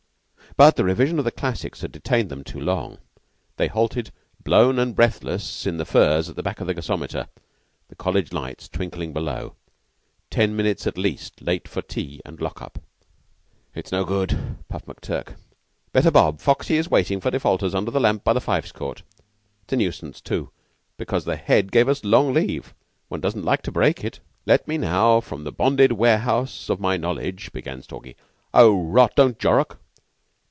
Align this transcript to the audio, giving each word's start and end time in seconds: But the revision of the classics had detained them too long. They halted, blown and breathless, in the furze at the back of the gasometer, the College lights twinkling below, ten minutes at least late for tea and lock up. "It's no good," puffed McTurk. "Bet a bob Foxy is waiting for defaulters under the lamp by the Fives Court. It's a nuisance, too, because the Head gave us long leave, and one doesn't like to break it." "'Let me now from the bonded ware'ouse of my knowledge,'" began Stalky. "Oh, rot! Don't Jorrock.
But 0.57 0.75
the 0.75 0.83
revision 0.83 1.17
of 1.17 1.23
the 1.23 1.31
classics 1.31 1.79
had 1.79 1.93
detained 1.93 2.27
them 2.27 2.43
too 2.43 2.59
long. 2.59 2.97
They 3.55 3.69
halted, 3.69 4.11
blown 4.43 4.79
and 4.79 4.93
breathless, 4.93 5.65
in 5.65 5.77
the 5.77 5.85
furze 5.85 6.27
at 6.27 6.35
the 6.35 6.43
back 6.43 6.59
of 6.59 6.67
the 6.67 6.73
gasometer, 6.73 7.29
the 7.87 7.95
College 7.95 8.33
lights 8.33 8.67
twinkling 8.67 9.13
below, 9.13 9.55
ten 10.29 10.53
minutes 10.53 10.85
at 10.85 10.97
least 10.97 11.41
late 11.41 11.69
for 11.69 11.81
tea 11.81 12.19
and 12.25 12.41
lock 12.41 12.61
up. 12.61 12.79
"It's 13.73 13.93
no 13.93 14.03
good," 14.03 14.37
puffed 14.67 14.87
McTurk. 14.87 15.37
"Bet 15.93 16.05
a 16.05 16.11
bob 16.11 16.41
Foxy 16.41 16.75
is 16.75 16.91
waiting 16.91 17.21
for 17.21 17.31
defaulters 17.31 17.73
under 17.73 17.89
the 17.89 18.01
lamp 18.01 18.25
by 18.25 18.33
the 18.33 18.41
Fives 18.41 18.73
Court. 18.73 19.03
It's 19.63 19.71
a 19.71 19.77
nuisance, 19.77 20.19
too, 20.19 20.49
because 20.97 21.23
the 21.23 21.37
Head 21.37 21.71
gave 21.71 21.87
us 21.87 22.03
long 22.03 22.33
leave, 22.33 22.65
and 22.65 22.73
one 23.07 23.21
doesn't 23.21 23.45
like 23.45 23.61
to 23.61 23.71
break 23.71 24.03
it." 24.03 24.19
"'Let 24.45 24.67
me 24.67 24.77
now 24.77 25.21
from 25.21 25.45
the 25.45 25.53
bonded 25.53 25.93
ware'ouse 25.93 26.69
of 26.69 26.81
my 26.81 26.97
knowledge,'" 26.97 27.53
began 27.53 27.81
Stalky. 27.83 28.17
"Oh, 28.53 28.83
rot! 28.83 29.15
Don't 29.15 29.39
Jorrock. 29.39 29.77